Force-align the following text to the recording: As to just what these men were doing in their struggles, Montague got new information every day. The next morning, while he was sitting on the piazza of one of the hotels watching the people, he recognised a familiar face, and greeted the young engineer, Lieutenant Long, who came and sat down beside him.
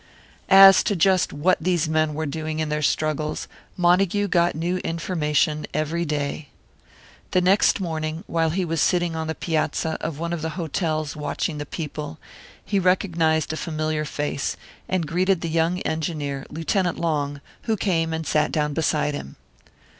As 0.49 0.81
to 0.85 0.95
just 0.95 1.31
what 1.31 1.59
these 1.61 1.87
men 1.87 2.15
were 2.15 2.25
doing 2.25 2.59
in 2.59 2.69
their 2.69 2.81
struggles, 2.81 3.47
Montague 3.77 4.29
got 4.29 4.55
new 4.55 4.77
information 4.77 5.67
every 5.75 6.05
day. 6.05 6.47
The 7.37 7.39
next 7.41 7.79
morning, 7.79 8.23
while 8.25 8.49
he 8.49 8.65
was 8.65 8.81
sitting 8.81 9.15
on 9.15 9.27
the 9.27 9.35
piazza 9.35 9.99
of 10.01 10.17
one 10.17 10.33
of 10.33 10.41
the 10.41 10.49
hotels 10.57 11.15
watching 11.15 11.59
the 11.59 11.67
people, 11.67 12.17
he 12.65 12.79
recognised 12.79 13.53
a 13.53 13.57
familiar 13.57 14.03
face, 14.03 14.57
and 14.89 15.05
greeted 15.07 15.41
the 15.41 15.49
young 15.49 15.81
engineer, 15.81 16.47
Lieutenant 16.49 16.97
Long, 16.99 17.39
who 17.69 17.77
came 17.77 18.11
and 18.11 18.25
sat 18.25 18.51
down 18.51 18.73
beside 18.73 19.13
him. 19.13 19.35